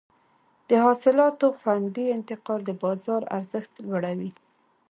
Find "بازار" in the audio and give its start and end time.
2.83-3.21